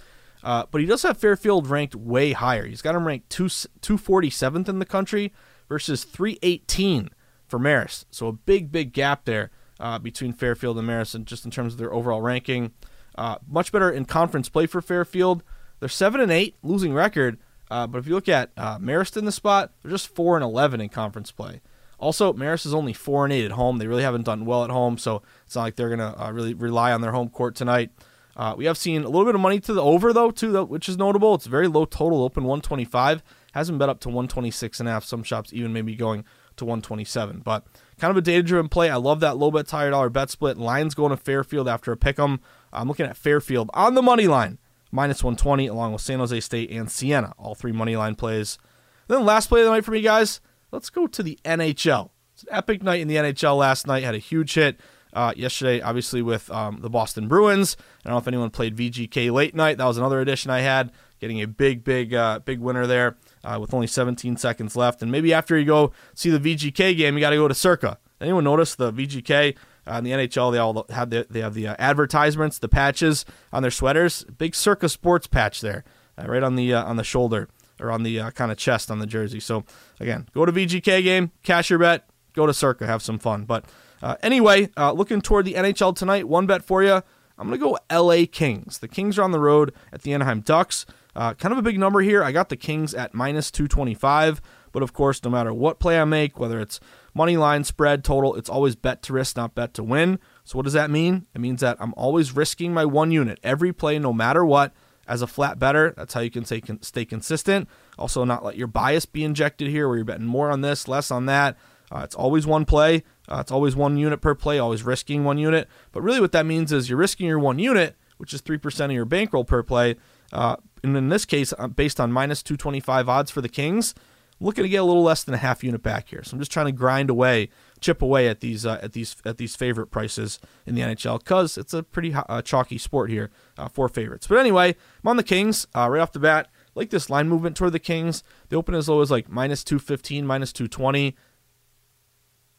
Uh, 0.42 0.64
but 0.70 0.80
he 0.80 0.86
does 0.86 1.02
have 1.02 1.16
Fairfield 1.16 1.66
ranked 1.68 1.94
way 1.94 2.32
higher. 2.32 2.66
He's 2.66 2.82
got 2.82 2.94
him 2.94 3.06
ranked 3.06 3.30
two, 3.30 3.46
247th 3.46 4.68
in 4.68 4.78
the 4.78 4.84
country 4.84 5.32
versus 5.68 6.04
318 6.04 7.10
for 7.46 7.58
Marist. 7.58 8.04
So 8.10 8.28
a 8.28 8.32
big, 8.32 8.70
big 8.70 8.92
gap 8.92 9.24
there 9.24 9.50
uh, 9.80 9.98
between 9.98 10.32
Fairfield 10.32 10.78
and 10.78 10.88
Marist, 10.88 11.14
and 11.14 11.26
just 11.26 11.44
in 11.44 11.50
terms 11.50 11.74
of 11.74 11.78
their 11.78 11.92
overall 11.92 12.20
ranking. 12.20 12.72
Uh, 13.16 13.36
much 13.46 13.72
better 13.72 13.90
in 13.90 14.04
conference 14.04 14.48
play 14.48 14.66
for 14.66 14.82
Fairfield. 14.82 15.42
They're 15.80 15.88
seven 15.88 16.20
and 16.20 16.32
eight, 16.32 16.56
losing 16.62 16.92
record. 16.92 17.38
Uh, 17.70 17.86
but 17.86 17.98
if 17.98 18.06
you 18.06 18.14
look 18.14 18.28
at 18.28 18.50
uh, 18.56 18.78
Marist 18.78 19.16
in 19.16 19.24
the 19.24 19.32
spot, 19.32 19.72
they're 19.82 19.90
just 19.90 20.08
four 20.08 20.36
and 20.36 20.44
eleven 20.44 20.80
in 20.80 20.88
conference 20.88 21.30
play. 21.30 21.60
Also, 21.98 22.32
Marist 22.32 22.66
is 22.66 22.74
only 22.74 22.92
four 22.92 23.24
and 23.24 23.32
eight 23.32 23.44
at 23.44 23.52
home. 23.52 23.78
They 23.78 23.86
really 23.86 24.02
haven't 24.02 24.24
done 24.24 24.44
well 24.44 24.64
at 24.64 24.70
home, 24.70 24.98
so 24.98 25.22
it's 25.46 25.54
not 25.54 25.62
like 25.62 25.76
they're 25.76 25.90
gonna 25.90 26.14
uh, 26.18 26.32
really 26.32 26.54
rely 26.54 26.92
on 26.92 27.00
their 27.00 27.12
home 27.12 27.28
court 27.28 27.54
tonight. 27.54 27.90
Uh, 28.36 28.54
we 28.56 28.64
have 28.64 28.76
seen 28.76 29.02
a 29.04 29.08
little 29.08 29.24
bit 29.24 29.34
of 29.34 29.40
money 29.40 29.60
to 29.60 29.72
the 29.72 29.82
over 29.82 30.12
though 30.12 30.30
too, 30.30 30.64
which 30.64 30.88
is 30.88 30.98
notable. 30.98 31.34
It's 31.34 31.46
very 31.46 31.68
low 31.68 31.84
total, 31.84 32.22
open 32.24 32.44
125, 32.44 33.22
hasn't 33.52 33.78
bet 33.78 33.88
up 33.88 34.00
to 34.00 34.08
126 34.08 34.80
and 34.80 34.88
a 34.88 34.92
half. 34.92 35.04
Some 35.04 35.22
shops 35.22 35.52
even 35.52 35.72
maybe 35.72 35.94
going 35.94 36.24
to 36.56 36.64
127. 36.64 37.42
But 37.44 37.64
kind 37.98 38.10
of 38.10 38.16
a 38.16 38.20
data 38.20 38.42
driven 38.42 38.68
play. 38.68 38.90
I 38.90 38.96
love 38.96 39.20
that 39.20 39.36
low 39.36 39.50
bet 39.50 39.70
higher 39.70 39.90
dollar 39.90 40.10
bet 40.10 40.30
split. 40.30 40.58
Lines 40.58 40.94
going 40.94 41.10
to 41.10 41.16
Fairfield 41.16 41.68
after 41.68 41.92
a 41.92 41.96
pick 41.96 42.18
'em. 42.18 42.40
I'm 42.72 42.88
looking 42.88 43.06
at 43.06 43.16
Fairfield 43.16 43.70
on 43.72 43.94
the 43.94 44.02
money 44.02 44.26
line, 44.26 44.58
minus 44.90 45.22
120, 45.22 45.68
along 45.68 45.92
with 45.92 46.02
San 46.02 46.18
Jose 46.18 46.40
State 46.40 46.70
and 46.70 46.90
Siena, 46.90 47.32
all 47.38 47.54
three 47.54 47.72
money 47.72 47.96
line 47.96 48.16
plays. 48.16 48.58
Then 49.06 49.24
last 49.24 49.48
play 49.48 49.60
of 49.60 49.66
the 49.66 49.70
night 49.72 49.84
for 49.84 49.92
me, 49.92 50.00
guys. 50.00 50.40
Let's 50.74 50.90
go 50.90 51.06
to 51.06 51.22
the 51.22 51.38
NHL. 51.44 52.10
It's 52.32 52.42
an 52.42 52.48
epic 52.50 52.82
night 52.82 53.00
in 53.00 53.06
the 53.06 53.14
NHL 53.14 53.56
last 53.56 53.86
night. 53.86 54.02
Had 54.02 54.16
a 54.16 54.18
huge 54.18 54.54
hit. 54.54 54.80
Uh, 55.12 55.32
yesterday, 55.36 55.80
obviously, 55.80 56.20
with 56.20 56.50
um, 56.50 56.80
the 56.80 56.90
Boston 56.90 57.28
Bruins. 57.28 57.76
I 58.04 58.08
don't 58.08 58.14
know 58.14 58.18
if 58.18 58.26
anyone 58.26 58.50
played 58.50 58.74
VGK 58.74 59.30
late 59.30 59.54
night. 59.54 59.78
That 59.78 59.84
was 59.84 59.98
another 59.98 60.20
edition 60.20 60.50
I 60.50 60.62
had, 60.62 60.90
getting 61.20 61.40
a 61.40 61.46
big, 61.46 61.84
big, 61.84 62.12
uh, 62.12 62.40
big 62.40 62.58
winner 62.58 62.88
there 62.88 63.16
uh, 63.44 63.58
with 63.60 63.72
only 63.72 63.86
17 63.86 64.36
seconds 64.36 64.74
left. 64.74 65.00
And 65.00 65.12
maybe 65.12 65.32
after 65.32 65.56
you 65.56 65.64
go 65.64 65.92
see 66.12 66.30
the 66.30 66.40
VGK 66.40 66.96
game, 66.96 67.14
you 67.14 67.20
got 67.20 67.30
to 67.30 67.36
go 67.36 67.46
to 67.46 67.54
Circa. 67.54 67.98
Anyone 68.20 68.42
notice 68.42 68.74
the 68.74 68.92
VGK 68.92 69.54
uh, 69.86 69.94
in 69.98 70.02
the 70.02 70.10
NHL? 70.10 70.50
They 70.50 70.58
all 70.58 70.84
have 70.90 71.10
the, 71.10 71.24
they 71.30 71.38
have 71.38 71.54
the 71.54 71.68
uh, 71.68 71.76
advertisements, 71.78 72.58
the 72.58 72.68
patches 72.68 73.24
on 73.52 73.62
their 73.62 73.70
sweaters. 73.70 74.24
Big 74.24 74.56
Circa 74.56 74.88
Sports 74.88 75.28
patch 75.28 75.60
there, 75.60 75.84
uh, 76.18 76.26
right 76.26 76.42
on 76.42 76.56
the 76.56 76.74
uh, 76.74 76.82
on 76.82 76.96
the 76.96 77.04
shoulder 77.04 77.48
or 77.80 77.90
on 77.90 78.02
the 78.02 78.20
uh, 78.20 78.30
kind 78.30 78.50
of 78.50 78.58
chest 78.58 78.90
on 78.90 78.98
the 78.98 79.06
jersey. 79.06 79.40
So 79.40 79.64
again, 80.00 80.28
go 80.34 80.44
to 80.44 80.52
VGK 80.52 81.02
game, 81.02 81.32
cash 81.42 81.70
your 81.70 81.78
bet, 81.78 82.08
go 82.32 82.46
to 82.46 82.54
Circa, 82.54 82.86
have 82.86 83.02
some 83.02 83.18
fun. 83.18 83.44
But 83.44 83.64
uh, 84.02 84.16
anyway, 84.22 84.68
uh, 84.76 84.92
looking 84.92 85.20
toward 85.20 85.46
the 85.46 85.54
NHL 85.54 85.96
tonight, 85.96 86.28
one 86.28 86.46
bet 86.46 86.62
for 86.62 86.82
you. 86.82 87.02
I'm 87.36 87.50
to 87.50 87.58
go 87.58 87.78
LA 87.90 88.26
Kings. 88.30 88.78
The 88.78 88.88
Kings 88.88 89.18
are 89.18 89.22
on 89.22 89.32
the 89.32 89.40
road 89.40 89.72
at 89.92 90.02
the 90.02 90.12
Anaheim 90.12 90.40
Ducks. 90.40 90.86
Uh, 91.16 91.34
kind 91.34 91.52
of 91.52 91.58
a 91.58 91.62
big 91.62 91.78
number 91.78 92.00
here. 92.00 92.22
I 92.22 92.32
got 92.32 92.48
the 92.48 92.56
Kings 92.56 92.94
at 92.94 93.14
minus 93.14 93.50
225, 93.50 94.40
but 94.72 94.82
of 94.82 94.92
course, 94.92 95.22
no 95.22 95.30
matter 95.30 95.52
what 95.52 95.78
play 95.78 95.98
I 95.98 96.04
make, 96.04 96.38
whether 96.38 96.60
it's 96.60 96.80
money 97.12 97.36
line, 97.36 97.64
spread, 97.64 98.04
total, 98.04 98.34
it's 98.34 98.50
always 98.50 98.76
bet 98.76 99.02
to 99.04 99.12
risk, 99.12 99.36
not 99.36 99.54
bet 99.54 99.74
to 99.74 99.82
win. 99.82 100.18
So 100.44 100.58
what 100.58 100.64
does 100.64 100.72
that 100.72 100.90
mean? 100.90 101.26
It 101.34 101.40
means 101.40 101.60
that 101.60 101.76
I'm 101.80 101.94
always 101.96 102.34
risking 102.34 102.74
my 102.74 102.84
one 102.84 103.10
unit 103.10 103.38
every 103.42 103.72
play, 103.72 103.98
no 103.98 104.12
matter 104.12 104.44
what, 104.44 104.72
as 105.06 105.22
a 105.22 105.26
flat 105.26 105.58
better. 105.58 105.94
That's 105.96 106.14
how 106.14 106.20
you 106.20 106.30
can 106.30 106.44
stay, 106.44 106.62
stay 106.80 107.04
consistent. 107.04 107.68
Also, 107.98 108.24
not 108.24 108.44
let 108.44 108.56
your 108.56 108.66
bias 108.66 109.06
be 109.06 109.24
injected 109.24 109.68
here, 109.68 109.88
where 109.88 109.96
you're 109.96 110.04
betting 110.04 110.26
more 110.26 110.50
on 110.50 110.60
this, 110.60 110.88
less 110.88 111.10
on 111.10 111.26
that. 111.26 111.56
Uh, 111.90 112.00
it's 112.02 112.14
always 112.14 112.46
one 112.46 112.64
play. 112.64 113.04
Uh, 113.28 113.38
it's 113.40 113.52
always 113.52 113.76
one 113.76 113.96
unit 113.96 114.20
per 114.20 114.34
play, 114.34 114.58
always 114.58 114.82
risking 114.82 115.24
one 115.24 115.38
unit. 115.38 115.68
But 115.92 116.02
really, 116.02 116.20
what 116.20 116.32
that 116.32 116.46
means 116.46 116.72
is 116.72 116.88
you're 116.88 116.98
risking 116.98 117.26
your 117.26 117.38
one 117.38 117.58
unit, 117.58 117.96
which 118.16 118.34
is 118.34 118.42
3% 118.42 118.86
of 118.86 118.92
your 118.92 119.04
bankroll 119.04 119.44
per 119.44 119.62
play. 119.62 119.96
Uh, 120.32 120.56
and 120.82 120.96
in 120.96 121.08
this 121.08 121.24
case, 121.24 121.52
uh, 121.58 121.68
based 121.68 122.00
on 122.00 122.12
minus 122.12 122.42
225 122.42 123.08
odds 123.08 123.30
for 123.30 123.40
the 123.40 123.48
Kings, 123.48 123.94
Looking 124.40 124.64
to 124.64 124.68
get 124.68 124.78
a 124.78 124.84
little 124.84 125.02
less 125.02 125.24
than 125.24 125.34
a 125.34 125.38
half 125.38 125.62
unit 125.62 125.82
back 125.82 126.08
here. 126.08 126.22
So 126.24 126.34
I'm 126.34 126.40
just 126.40 126.50
trying 126.50 126.66
to 126.66 126.72
grind 126.72 127.08
away, 127.08 127.50
chip 127.80 128.02
away 128.02 128.28
at 128.28 128.40
these 128.40 128.66
uh, 128.66 128.78
at 128.82 128.92
these 128.92 129.16
at 129.24 129.38
these 129.38 129.56
favorite 129.56 129.86
prices 129.86 130.38
in 130.66 130.74
the 130.74 130.82
NHL 130.82 131.20
because 131.20 131.56
it's 131.56 131.72
a 131.72 131.82
pretty 131.82 132.12
uh, 132.14 132.42
chalky 132.42 132.76
sport 132.76 133.10
here 133.10 133.30
uh, 133.56 133.68
for 133.68 133.88
favorites. 133.88 134.26
But 134.26 134.38
anyway, 134.38 134.76
I'm 135.02 135.08
on 135.08 135.16
the 135.16 135.22
Kings 135.22 135.66
right 135.74 136.00
off 136.00 136.12
the 136.12 136.18
bat. 136.18 136.48
Like 136.74 136.90
this 136.90 137.08
line 137.08 137.28
movement 137.28 137.56
toward 137.56 137.72
the 137.72 137.78
Kings. 137.78 138.24
They 138.48 138.56
open 138.56 138.74
as 138.74 138.88
low 138.88 139.00
as 139.00 139.10
like 139.10 139.28
minus 139.28 139.62
215, 139.62 140.26
minus 140.26 140.52
220. 140.52 141.16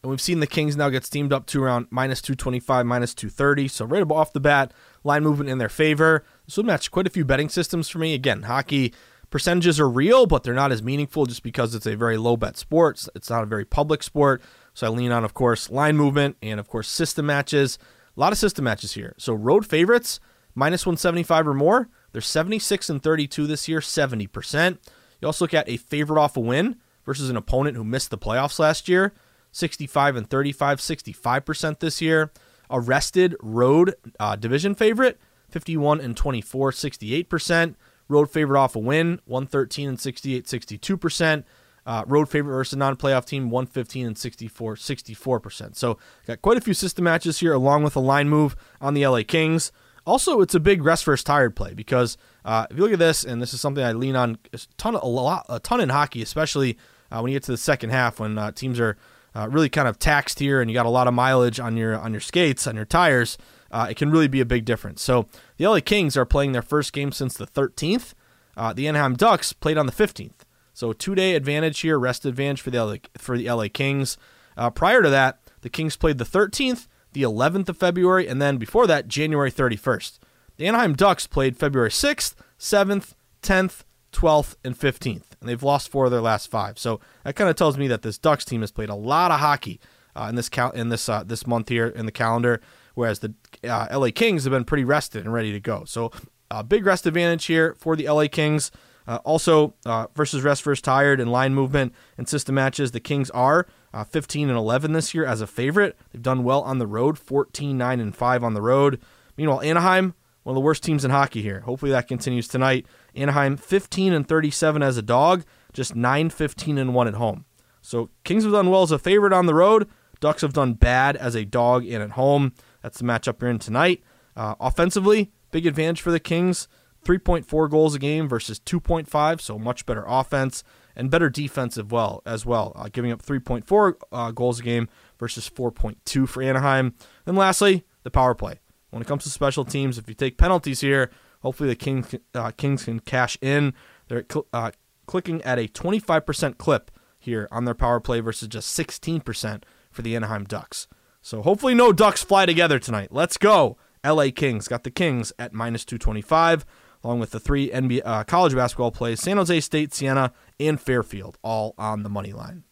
And 0.05 0.12
we've 0.12 0.22
seen 0.22 0.39
the 0.39 0.46
Kings 0.46 0.77
now 0.77 0.89
get 0.89 1.03
steamed 1.03 1.34
up 1.34 1.48
to 1.48 1.63
around 1.63 1.88
minus 1.89 2.22
225, 2.22 2.86
minus 2.86 3.15
230. 3.15 3.67
So 3.67 3.86
right 3.86 4.03
off 4.12 4.34
the 4.34 4.39
bat, 4.39 4.72
line 5.03 5.24
movement 5.24 5.50
in 5.50 5.58
their 5.58 5.67
favor. 5.67 6.24
This 6.46 6.58
would 6.58 6.65
match 6.67 6.91
quite 6.91 7.08
a 7.08 7.10
few 7.10 7.25
betting 7.25 7.50
systems 7.50 7.89
for 7.89 7.98
me. 7.98 8.13
Again, 8.13 8.44
hockey 8.44 8.94
percentages 9.36 9.82
are 9.82 9.89
real, 9.89 10.25
but 10.25 10.44
they're 10.44 10.54
not 10.54 10.72
as 10.72 10.82
meaningful 10.82 11.25
just 11.25 11.44
because 11.44 11.75
it's 11.75 11.86
a 11.86 11.94
very 11.94 12.15
low 12.15 12.38
bet 12.38 12.56
sport. 12.56 13.06
It's 13.15 13.30
not 13.30 13.44
a 13.44 13.46
very 13.46 13.65
public 13.65 14.01
sport. 14.01 14.42
So 14.74 14.88
I 14.88 14.89
lean 14.89 15.12
on, 15.12 15.25
of 15.25 15.34
course, 15.34 15.70
line 15.70 15.98
movement 15.98 16.38
and, 16.42 16.58
of 16.58 16.70
course, 16.70 16.88
system 16.88 17.25
matches. 17.25 17.77
A 18.15 18.20
lot 18.22 18.32
of 18.32 18.38
system 18.38 18.63
matches 18.63 18.94
here. 18.94 19.13
So 19.18 19.34
road 19.34 19.65
favorites, 19.65 20.22
minus 20.54 20.86
175 20.86 21.50
or 21.50 21.54
more. 21.54 21.89
They're 22.13 22.22
76 22.22 22.89
and 22.89 23.04
32 23.04 23.46
this 23.46 23.68
year, 23.68 23.82
70%. 23.82 24.77
You 25.20 25.25
also 25.25 25.44
look 25.44 25.54
at 25.54 25.68
a 25.68 25.75
favorite 25.75 26.22
off 26.22 26.38
a 26.38 26.39
win 26.39 26.77
versus 27.06 27.30
an 27.30 27.36
opponent 27.36 27.75
who 27.75 27.84
missed 27.84 28.12
the 28.12 28.18
playoffs 28.18 28.58
last 28.58 28.88
year. 28.88 29.12
65 29.51 30.15
and 30.15 30.30
35, 30.30 30.80
65% 30.80 31.80
this 31.80 32.01
year. 32.01 32.32
Arrested 32.72 33.36
road 33.42 33.96
uh, 34.18 34.38
division 34.38 34.75
favorite, 34.75 35.20
51 35.50 36.00
and 36.00 36.15
24, 36.15 36.72
68%. 36.72 37.75
Road 38.08 38.30
favorite 38.30 38.60
off 38.60 38.76
a 38.76 38.80
win, 38.80 39.20
113 39.26 39.90
and 39.90 40.00
68, 40.00 40.46
62%. 40.46 41.44
Uh, 41.88 42.04
road 42.08 42.28
favorite 42.28 42.54
versus 42.54 42.76
non-playoff 42.78 43.26
team, 43.26 43.52
115 43.52 44.08
and 44.08 44.18
64, 44.18 44.76
64%. 44.76 45.76
So 45.76 46.00
got 46.26 46.42
quite 46.42 46.58
a 46.58 46.62
few 46.62 46.74
system 46.74 47.04
matches 47.04 47.40
here, 47.40 47.54
along 47.54 47.84
with 47.84 47.96
a 47.96 48.00
line 48.00 48.28
move 48.28 48.56
on 48.82 48.96
the 48.96 49.06
LA 49.06 49.22
Kings. 49.22 49.72
Also, 50.06 50.42
it's 50.42 50.56
a 50.56 50.60
big 50.60 50.84
rest 50.84 51.06
versus 51.06 51.24
tired 51.24 51.56
play 51.56 51.74
because 51.74 52.18
uh, 52.44 52.66
if 52.72 52.78
you 52.78 52.84
look 52.84 52.94
at 52.94 53.00
this, 53.00 53.24
and 53.24 53.42
this 53.42 53.54
is 53.54 53.62
something 53.62 53.84
I 53.84 53.92
lean 53.92 54.16
on 54.16 54.38
a 54.54 54.60
ton, 54.78 54.96
a 54.96 55.06
lot, 55.06 55.46
a 55.48 55.60
ton 55.60 55.80
in 55.80 55.90
hockey, 55.90 56.22
especially 56.24 56.78
uh, 57.12 57.20
when 57.20 57.32
you 57.32 57.36
get 57.36 57.44
to 57.44 57.52
the 57.52 57.58
second 57.58 57.92
half 57.92 58.20
when 58.20 58.38
uh, 58.38 58.52
teams 58.52 58.80
are 58.80 58.98
uh, 59.36 59.48
really 59.50 59.70
kind 59.70 59.88
of 59.88 60.00
taxed 60.00 60.40
here, 60.40 60.62
and 60.62 60.70
you 60.70 60.76
got 60.76 60.86
a 60.86 60.90
lot 60.90 61.08
of 61.08 61.14
mileage 61.14 61.60
on 61.60 61.76
your 61.76 62.00
on 62.00 62.14
your 62.14 62.22
skates, 62.22 62.68
on 62.68 62.76
your 62.76 62.86
tires, 62.86 63.38
uh, 63.75 63.88
it 63.89 63.98
can 63.98 64.10
really 64.10 64.29
be 64.29 64.39
a 64.39 64.46
big 64.46 64.63
difference. 64.63 65.01
So 65.01 65.27
the 65.58 65.67
LA 65.67 65.82
Kings 65.82 66.15
are 66.15 66.25
playing 66.25 66.53
their 66.53 66.62
first 66.62 66.94
game 66.94 67.12
since 67.12 67.34
the 67.36 67.46
13th. 67.46 68.13
Uh, 68.55 68.72
the 68.72 68.88
Anaheim 68.88 69.15
Ducks 69.15 69.51
played 69.51 69.77
on 69.77 69.86
the 69.86 69.91
15th. 69.91 70.46
So 70.74 70.94
two 70.94 71.13
day 71.13 71.36
advantage 71.36 71.82
here, 71.82 72.00
rest 72.00 72.25
advantage 72.25 72.62
for 72.62 72.72
the 72.72 72.82
LA, 72.82 72.96
for 73.17 73.38
the 73.38 73.51
LA 73.51 73.65
Kings. 73.72 74.17
Uh, 74.55 74.70
prior 74.70 75.01
to 75.01 75.10
that, 75.10 75.39
the 75.60 75.70
Kings 75.70 75.98
played 75.98 76.20
the 76.20 76.24
13th, 76.24 76.88
the 77.12 77.24
11th 77.24 77.67
of 77.67 77.77
February, 77.77 78.29
and 78.29 78.41
then 78.41 78.55
before 78.55 78.88
that, 78.88 79.10
January 79.10 79.51
31st. 79.51 80.20
The 80.55 80.67
Anaheim 80.67 80.94
Ducks 80.94 81.27
played 81.27 81.58
February 81.58 81.89
6th, 81.89 82.34
7th, 82.58 83.13
10th, 83.41 83.84
12th, 84.13 84.55
and 84.63 84.79
15th, 84.79 85.32
and 85.41 85.50
they've 85.50 85.62
lost 85.62 85.91
four 85.91 86.05
of 86.05 86.12
their 86.12 86.22
last 86.22 86.50
five. 86.50 86.79
So 86.79 87.01
that 87.25 87.36
kind 87.36 87.50
of 87.50 87.58
tells 87.58 87.77
me 87.77 87.89
that 87.89 88.03
this 88.03 88.17
Ducks 88.17 88.46
team 88.46 88.62
has 88.62 88.72
played 88.72 88.88
a 88.88 88.96
lot 88.96 89.32
of 89.32 89.41
hockey 89.41 89.82
uh, 90.15 90.27
in 90.29 90.36
this 90.36 90.48
cal- 90.48 90.72
in 90.72 90.88
this 90.88 91.10
uh, 91.10 91.24
this 91.25 91.46
month 91.46 91.67
here 91.67 91.88
in 91.88 92.05
the 92.05 92.12
calendar, 92.13 92.62
whereas 92.96 93.20
the 93.20 93.34
uh, 93.64 93.88
LA 93.92 94.10
Kings 94.14 94.44
have 94.44 94.52
been 94.52 94.66
pretty 94.66 94.84
rested 94.84 95.24
and 95.24 95.34
ready 95.34 95.52
to 95.52 95.60
go. 95.60 95.86
So 95.86 96.12
a 96.50 96.64
big 96.64 96.86
rest 96.86 97.06
advantage 97.06 97.46
here 97.46 97.75
for 97.75 97.96
the 97.96 98.10
LA 98.10 98.28
Kings. 98.28 98.72
Uh, 99.08 99.20
also, 99.24 99.75
uh, 99.86 100.08
versus 100.16 100.42
rest 100.42 100.64
versus 100.64 100.82
tired 100.82 101.20
and 101.20 101.32
line 101.32 101.54
movement 101.54 101.94
and 102.18 102.28
system 102.28 102.56
matches, 102.56 102.92
the 102.92 103.00
Kings 103.00 103.30
are 103.30 103.68
uh, 103.94 104.04
15 104.04 104.50
and 104.50 104.58
11 104.58 104.94
this 104.94 105.14
year 105.14 105.25
as 105.25 105.42
a 105.42 105.48
favorite. 105.48 105.96
They've 106.12 106.24
done 106.24 106.44
well 106.44 106.64
on 106.64 106.80
the 106.80 106.88
road, 106.88 107.20
14 107.20 107.78
9 107.78 108.00
and 108.00 108.16
5 108.16 108.44
on 108.44 108.56
the 108.56 108.64
road. 108.64 109.00
Meanwhile, 109.38 109.62
Anaheim 109.62 110.16
one 110.46 110.54
of 110.54 110.62
the 110.62 110.66
worst 110.66 110.84
teams 110.84 111.04
in 111.04 111.10
hockey 111.10 111.42
here. 111.42 111.62
Hopefully 111.62 111.90
that 111.90 112.08
continues 112.08 112.48
tonight. 112.48 112.86
Anaheim 113.16 113.58
15 113.58 114.14
and 114.14 114.28
37 114.28 114.84
as 114.84 114.96
a 114.96 115.02
dog, 115.02 115.44
just 115.74 115.96
9 115.96 116.30
15 116.30 116.78
and 116.78 116.94
1 116.94 117.08
at 117.08 117.16
home. 117.16 117.46
So 117.82 118.12
Kings 118.24 118.44
have 118.44 118.54
done 118.54 118.70
well 118.70 118.84
as 118.84 118.92
a 118.92 119.00
favorite 119.00 119.34
on 119.34 119.48
the 119.48 119.56
road. 119.56 119.90
Ducks 120.20 120.44
have 120.44 120.54
done 120.54 120.74
bad 120.74 121.16
as 121.16 121.34
a 121.34 121.46
dog 121.46 121.88
and 121.88 122.04
at 122.04 122.12
home. 122.12 122.54
That's 122.86 123.00
the 123.00 123.04
matchup 123.04 123.42
you're 123.42 123.50
in 123.50 123.58
tonight. 123.58 124.04
Uh, 124.36 124.54
offensively, 124.60 125.32
big 125.50 125.65
advantage 125.65 126.01
for 126.01 126.12
the 126.12 126.20
Kings. 126.20 126.68
3.4 127.04 127.68
goals 127.68 127.96
a 127.96 128.00
game 128.00 128.30
versus 128.30 128.60
2.5, 128.60 129.42
so 129.42 129.58
much 129.58 129.88
better 129.88 130.04
offense 130.08 130.63
and 130.96 131.10
better 131.10 131.27
defensive 131.27 131.92
well 131.92 132.22
as 132.27 132.46
well, 132.46 132.74
uh, 132.75 132.88
giving 132.94 133.12
up 133.12 133.24
3.4 133.24 133.94
uh, 134.12 134.30
goals 134.30 134.60
a 134.60 134.63
game 134.63 134.88
versus 135.18 135.50
4.2 135.50 136.30
for 136.30 136.44
Anaheim. 136.44 136.94
And 137.25 137.36
lastly, 137.36 137.86
the 138.04 138.12
power 138.12 138.36
play. 138.36 138.60
When 138.92 139.01
it 139.01 139.08
comes 139.08 139.24
to 139.24 139.32
special 139.32 139.65
teams, 139.65 139.98
if 139.98 140.08
you 140.08 140.13
take 140.13 140.38
penalties 140.38 140.82
here, 140.82 141.10
hopefully 141.42 141.70
the 141.70 141.75
Kings 141.75 142.13
uh, 142.36 142.51
Kings 142.51 142.86
can 142.86 143.00
cash 143.00 143.36
in. 143.42 143.74
They're 144.10 144.25
cl- 144.32 144.46
uh, 144.54 144.72
clicking 145.08 145.42
at 145.42 145.58
a 145.58 145.68
25% 145.68 146.60
clip 146.60 146.92
here 147.18 147.48
on 147.50 147.65
their 147.65 147.74
power 147.74 148.00
play 148.00 148.20
versus 148.20 148.48
just 148.48 148.77
16% 148.77 149.63
for 149.89 150.04
the 150.04 150.15
Anaheim 150.15 150.44
Ducks. 150.44 150.88
So 151.25 151.41
hopefully 151.41 151.74
no 151.74 151.91
Ducks 151.91 152.24
fly 152.24 152.46
together 152.46 152.77
tonight. 152.77 153.08
Let's 153.10 153.38
go. 153.38 153.77
LA 154.05 154.27
Kings 154.29 154.67
got 154.67 154.84
the 154.84 154.91
Kings 154.91 155.34
at 155.39 155.53
minus 155.53 155.84
225 155.84 156.67
along 157.03 157.20
with 157.20 157.32
the 157.32 157.39
three 157.39 157.72
NBA 157.72 158.03
uh, 158.05 158.24
college 158.25 158.53
basketball 158.53 158.91
plays 158.91 159.22
San 159.22 159.38
Jose 159.38 159.60
State, 159.62 159.91
Siena, 159.91 160.34
and 160.60 160.79
Fairfield, 160.79 161.39
all 161.41 161.74
on 161.79 162.03
the 162.03 162.10
money 162.10 162.32
line. 162.32 162.63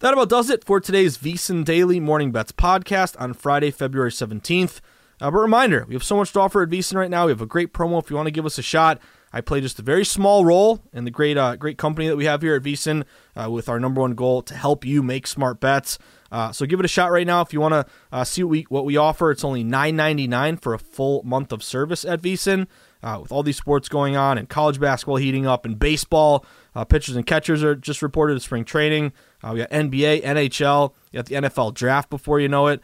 That 0.00 0.12
about 0.12 0.28
does 0.28 0.50
it 0.50 0.64
for 0.64 0.78
today's 0.78 1.16
VSiN 1.16 1.64
Daily 1.64 1.98
Morning 1.98 2.30
Bets 2.30 2.52
podcast 2.52 3.18
on 3.18 3.32
Friday, 3.32 3.70
February 3.70 4.10
17th. 4.10 4.80
Uh, 5.18 5.30
but 5.30 5.38
reminder, 5.38 5.86
we 5.88 5.94
have 5.94 6.04
so 6.04 6.18
much 6.18 6.34
to 6.34 6.40
offer 6.40 6.62
at 6.62 6.68
VSiN 6.68 6.96
right 6.96 7.10
now. 7.10 7.24
We 7.24 7.32
have 7.32 7.40
a 7.40 7.46
great 7.46 7.72
promo 7.72 8.02
if 8.02 8.10
you 8.10 8.16
want 8.16 8.26
to 8.26 8.32
give 8.32 8.44
us 8.44 8.58
a 8.58 8.62
shot. 8.62 9.00
I 9.32 9.40
play 9.40 9.60
just 9.60 9.78
a 9.78 9.82
very 9.82 10.04
small 10.04 10.44
role 10.44 10.82
in 10.92 11.04
the 11.04 11.10
great 11.10 11.36
uh, 11.36 11.56
great 11.56 11.78
company 11.78 12.08
that 12.08 12.16
we 12.16 12.24
have 12.24 12.42
here 12.42 12.54
at 12.54 12.62
VSiN 12.62 13.04
uh, 13.34 13.50
with 13.50 13.68
our 13.68 13.80
number 13.80 14.00
one 14.00 14.14
goal 14.14 14.42
to 14.42 14.54
help 14.54 14.84
you 14.84 15.02
make 15.02 15.26
smart 15.26 15.60
bets. 15.60 15.98
Uh, 16.30 16.52
so 16.52 16.66
give 16.66 16.80
it 16.80 16.84
a 16.84 16.88
shot 16.88 17.10
right 17.12 17.26
now 17.26 17.40
if 17.40 17.52
you 17.52 17.60
want 17.60 17.72
to 17.72 17.86
uh, 18.10 18.24
see 18.24 18.42
what 18.42 18.50
we, 18.50 18.62
what 18.68 18.84
we 18.84 18.96
offer. 18.96 19.30
It's 19.30 19.44
only 19.44 19.62
$9.99 19.62 20.60
for 20.60 20.74
a 20.74 20.78
full 20.78 21.22
month 21.22 21.52
of 21.52 21.62
service 21.62 22.04
at 22.04 22.20
VSiN. 22.20 22.66
Uh, 23.02 23.20
with 23.22 23.30
all 23.30 23.44
these 23.44 23.56
sports 23.56 23.88
going 23.88 24.16
on 24.16 24.36
and 24.36 24.48
college 24.48 24.80
basketball 24.80 25.16
heating 25.16 25.46
up 25.46 25.64
and 25.64 25.78
baseball, 25.78 26.44
uh, 26.74 26.84
pitchers 26.84 27.14
and 27.14 27.24
catchers 27.24 27.62
are 27.62 27.76
just 27.76 28.02
reported 28.02 28.34
to 28.34 28.40
spring 28.40 28.64
training. 28.64 29.12
We 29.48 29.58
got 29.58 29.70
NBA, 29.70 30.24
NHL, 30.24 30.92
you 31.12 31.18
got 31.18 31.26
the 31.26 31.36
NFL 31.36 31.74
draft 31.74 32.10
before 32.10 32.40
you 32.40 32.48
know 32.48 32.66
it. 32.66 32.82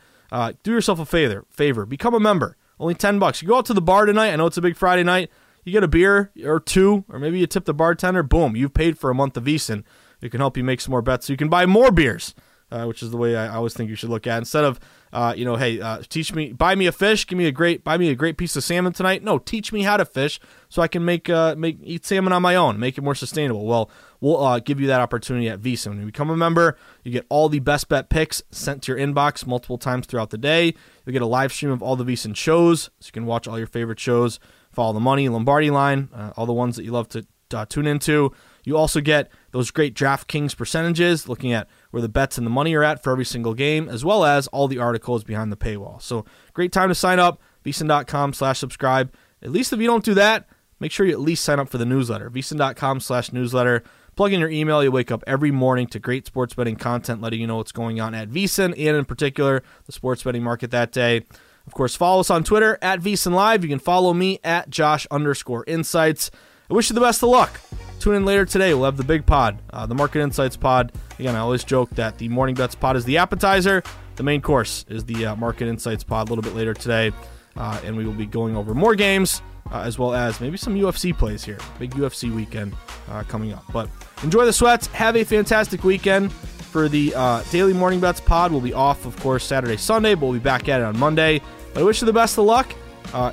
Do 0.62 0.70
yourself 0.70 1.00
a 1.00 1.06
favor, 1.06 1.44
favor, 1.50 1.84
become 1.84 2.14
a 2.14 2.20
member. 2.20 2.56
Only 2.78 2.94
10 2.94 3.18
bucks. 3.18 3.42
You 3.42 3.48
go 3.48 3.58
out 3.58 3.66
to 3.66 3.74
the 3.74 3.82
bar 3.82 4.06
tonight. 4.06 4.32
I 4.32 4.36
know 4.36 4.46
it's 4.46 4.56
a 4.56 4.62
big 4.62 4.76
Friday 4.76 5.02
night. 5.02 5.30
You 5.64 5.72
get 5.72 5.84
a 5.84 5.88
beer 5.88 6.32
or 6.44 6.60
two, 6.60 7.04
or 7.08 7.18
maybe 7.18 7.38
you 7.38 7.46
tip 7.46 7.64
the 7.64 7.74
bartender. 7.74 8.22
Boom, 8.22 8.56
you've 8.56 8.74
paid 8.74 8.98
for 8.98 9.10
a 9.10 9.14
month 9.14 9.36
of 9.36 9.44
VSiN. 9.44 9.84
It 10.20 10.30
can 10.30 10.40
help 10.40 10.56
you 10.56 10.64
make 10.64 10.80
some 10.80 10.90
more 10.90 11.02
bets 11.02 11.26
so 11.26 11.32
you 11.32 11.36
can 11.36 11.48
buy 11.48 11.66
more 11.66 11.90
beers 11.90 12.34
uh, 12.72 12.86
which 12.86 13.02
is 13.02 13.10
the 13.10 13.16
way 13.18 13.36
I 13.36 13.48
always 13.48 13.74
think 13.74 13.90
you 13.90 13.96
should 13.96 14.08
look 14.08 14.26
at. 14.26 14.38
Instead 14.38 14.64
of, 14.64 14.80
uh, 15.12 15.34
you 15.36 15.44
know, 15.44 15.56
hey, 15.56 15.78
uh, 15.78 16.02
teach 16.08 16.34
me, 16.34 16.52
buy 16.52 16.74
me 16.74 16.86
a 16.86 16.92
fish, 16.92 17.26
give 17.26 17.36
me 17.36 17.46
a 17.46 17.52
great, 17.52 17.84
buy 17.84 17.98
me 17.98 18.08
a 18.08 18.14
great 18.14 18.38
piece 18.38 18.56
of 18.56 18.64
salmon 18.64 18.94
tonight. 18.94 19.22
No, 19.22 19.38
teach 19.38 19.72
me 19.72 19.82
how 19.82 19.98
to 19.98 20.06
fish 20.06 20.40
so 20.70 20.80
I 20.80 20.88
can 20.88 21.04
make, 21.04 21.28
uh, 21.28 21.54
make 21.56 21.78
eat 21.82 22.06
salmon 22.06 22.32
on 22.32 22.40
my 22.40 22.56
own, 22.56 22.80
make 22.80 22.96
it 22.96 23.02
more 23.02 23.14
sustainable. 23.14 23.66
Well, 23.66 23.90
we'll 24.22 24.42
uh, 24.42 24.58
give 24.58 24.80
you 24.80 24.86
that 24.86 25.02
opportunity 25.02 25.50
at 25.50 25.60
VSiN. 25.60 25.88
When 25.88 26.00
you 26.00 26.06
become 26.06 26.30
a 26.30 26.36
member, 26.36 26.78
you 27.04 27.12
get 27.12 27.26
all 27.28 27.50
the 27.50 27.60
best 27.60 27.90
bet 27.90 28.08
picks 28.08 28.42
sent 28.50 28.82
to 28.84 28.92
your 28.92 29.06
inbox 29.06 29.46
multiple 29.46 29.76
times 29.76 30.06
throughout 30.06 30.30
the 30.30 30.38
day. 30.38 30.74
You 31.04 31.12
get 31.12 31.20
a 31.20 31.26
live 31.26 31.52
stream 31.52 31.72
of 31.72 31.82
all 31.82 31.96
the 31.96 32.04
VSiN 32.04 32.34
shows, 32.34 32.84
so 33.00 33.06
you 33.06 33.12
can 33.12 33.26
watch 33.26 33.46
all 33.46 33.58
your 33.58 33.66
favorite 33.66 34.00
shows. 34.00 34.40
Follow 34.72 34.92
the 34.92 35.00
Money 35.00 35.28
Lombardi 35.28 35.70
line, 35.70 36.08
uh, 36.14 36.32
all 36.36 36.46
the 36.46 36.52
ones 36.52 36.76
that 36.76 36.84
you 36.84 36.92
love 36.92 37.08
to 37.10 37.26
tune 37.68 37.86
into. 37.86 38.32
You 38.64 38.76
also 38.76 39.00
get 39.00 39.30
those 39.50 39.70
great 39.70 39.94
DraftKings 39.94 40.56
percentages, 40.56 41.28
looking 41.28 41.52
at 41.52 41.68
where 41.90 42.00
the 42.00 42.08
bets 42.08 42.38
and 42.38 42.46
the 42.46 42.50
money 42.50 42.74
are 42.74 42.82
at 42.82 43.02
for 43.02 43.12
every 43.12 43.24
single 43.24 43.54
game, 43.54 43.88
as 43.88 44.04
well 44.04 44.24
as 44.24 44.46
all 44.48 44.68
the 44.68 44.78
articles 44.78 45.24
behind 45.24 45.52
the 45.52 45.56
paywall. 45.56 46.00
So 46.00 46.24
great 46.54 46.72
time 46.72 46.88
to 46.88 46.94
sign 46.94 47.18
up, 47.18 47.40
vsin.com 47.64 48.32
slash 48.32 48.58
subscribe. 48.58 49.12
At 49.42 49.50
least 49.50 49.72
if 49.72 49.80
you 49.80 49.86
don't 49.86 50.04
do 50.04 50.14
that, 50.14 50.48
make 50.78 50.92
sure 50.92 51.04
you 51.04 51.12
at 51.12 51.20
least 51.20 51.44
sign 51.44 51.58
up 51.58 51.68
for 51.68 51.78
the 51.78 51.84
newsletter, 51.84 52.30
vsin.com 52.30 53.00
slash 53.00 53.32
newsletter. 53.32 53.82
Plug 54.14 54.32
in 54.32 54.40
your 54.40 54.50
email, 54.50 54.84
you 54.84 54.92
wake 54.92 55.10
up 55.10 55.24
every 55.26 55.50
morning 55.50 55.86
to 55.88 55.98
great 55.98 56.26
sports 56.26 56.54
betting 56.54 56.76
content, 56.76 57.20
letting 57.20 57.40
you 57.40 57.46
know 57.46 57.56
what's 57.56 57.72
going 57.72 58.00
on 58.00 58.14
at 58.14 58.28
VSiN 58.28 58.74
and 58.76 58.96
in 58.96 59.04
particular 59.04 59.62
the 59.86 59.92
sports 59.92 60.22
betting 60.22 60.42
market 60.42 60.70
that 60.70 60.92
day. 60.92 61.22
Of 61.66 61.74
course, 61.74 61.94
follow 61.94 62.20
us 62.20 62.30
on 62.30 62.44
Twitter 62.44 62.78
at 62.82 63.00
VSiN 63.00 63.32
Live. 63.32 63.62
You 63.62 63.68
can 63.68 63.78
follow 63.78 64.12
me 64.12 64.40
at 64.42 64.68
Josh 64.68 65.06
underscore 65.10 65.64
insights. 65.66 66.30
I 66.70 66.74
wish 66.74 66.90
you 66.90 66.94
the 66.94 67.00
best 67.00 67.22
of 67.22 67.28
luck. 67.28 67.60
Tune 68.00 68.14
in 68.16 68.24
later 68.24 68.44
today. 68.44 68.74
We'll 68.74 68.86
have 68.86 68.96
the 68.96 69.04
big 69.04 69.26
pod, 69.26 69.58
uh, 69.70 69.86
the 69.86 69.94
Market 69.94 70.22
Insights 70.22 70.56
pod. 70.56 70.92
Again, 71.18 71.36
I 71.36 71.38
always 71.38 71.62
joke 71.62 71.90
that 71.90 72.18
the 72.18 72.28
Morning 72.28 72.54
Bets 72.54 72.74
pod 72.74 72.96
is 72.96 73.04
the 73.04 73.18
appetizer. 73.18 73.82
The 74.16 74.22
main 74.22 74.40
course 74.40 74.84
is 74.88 75.04
the 75.04 75.26
uh, 75.26 75.36
Market 75.36 75.68
Insights 75.68 76.02
pod 76.02 76.28
a 76.28 76.32
little 76.32 76.42
bit 76.42 76.54
later 76.56 76.74
today. 76.74 77.12
Uh, 77.56 77.80
and 77.84 77.96
we 77.96 78.04
will 78.04 78.12
be 78.12 78.26
going 78.26 78.56
over 78.56 78.74
more 78.74 78.94
games 78.94 79.42
uh, 79.70 79.80
as 79.80 79.98
well 79.98 80.14
as 80.14 80.40
maybe 80.40 80.56
some 80.56 80.74
UFC 80.74 81.16
plays 81.16 81.44
here. 81.44 81.58
Big 81.78 81.92
UFC 81.92 82.34
weekend 82.34 82.74
uh, 83.10 83.22
coming 83.24 83.52
up. 83.52 83.64
But 83.72 83.88
enjoy 84.22 84.44
the 84.44 84.52
sweats. 84.52 84.86
Have 84.88 85.16
a 85.16 85.24
fantastic 85.24 85.84
weekend. 85.84 86.32
For 86.72 86.88
the 86.88 87.12
uh, 87.14 87.42
Daily 87.50 87.74
Morning 87.74 88.00
Bets 88.00 88.22
pod, 88.22 88.50
we'll 88.50 88.62
be 88.62 88.72
off, 88.72 89.04
of 89.04 89.14
course, 89.20 89.44
Saturday, 89.44 89.76
Sunday, 89.76 90.14
but 90.14 90.22
we'll 90.22 90.32
be 90.32 90.38
back 90.38 90.70
at 90.70 90.80
it 90.80 90.84
on 90.84 90.98
Monday. 90.98 91.42
But 91.74 91.80
I 91.80 91.82
wish 91.84 92.00
you 92.00 92.06
the 92.06 92.14
best 92.14 92.38
of 92.38 92.46
luck. 92.46 92.74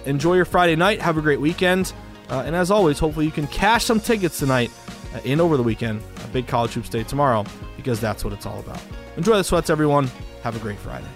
enjoy 0.06 0.36
your 0.36 0.44
Friday 0.44 0.76
night. 0.76 1.00
Have 1.00 1.18
a 1.18 1.22
great 1.22 1.40
weekend. 1.40 1.94
Uh, 2.30 2.44
and 2.46 2.54
as 2.54 2.70
always, 2.70 3.00
hopefully 3.00 3.26
you 3.26 3.32
can 3.32 3.48
cash 3.48 3.86
some 3.86 4.02
tickets 4.02 4.40
tonight 4.40 4.72
uh, 5.16 5.22
and 5.24 5.40
over 5.40 5.56
the 5.56 5.64
weekend. 5.64 6.02
A 6.26 6.28
big 6.28 6.48
college 6.48 6.74
hoops 6.74 6.90
day 6.90 7.04
tomorrow 7.04 7.46
because 7.78 8.02
that's 8.02 8.26
what 8.26 8.34
it's 8.34 8.46
all 8.46 8.60
about. 8.60 8.82
Enjoy 9.16 9.38
the 9.38 9.44
sweats, 9.46 9.70
everyone. 9.70 10.12
Have 10.44 10.58
a 10.58 10.60
great 10.60 10.78
Friday. 10.78 11.08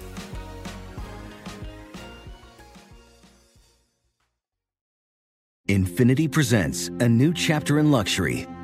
Infiniti 5.69 6.31
presents 6.31 6.87
a 6.99 7.09
new 7.09 7.33
chapter 7.33 7.79
in 7.79 7.89
luxury, 7.89 8.45